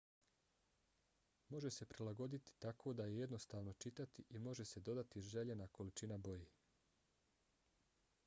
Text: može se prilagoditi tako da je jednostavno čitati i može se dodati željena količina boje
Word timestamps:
može 1.55 1.71
se 1.73 1.85
prilagoditi 1.91 2.55
tako 2.63 2.93
da 3.01 3.05
je 3.09 3.17
jednostavno 3.17 3.73
čitati 3.85 4.25
i 4.29 4.41
može 4.47 4.65
se 4.69 4.79
dodati 4.89 5.21
željena 5.27 5.67
količina 5.67 6.17
boje 6.27 6.49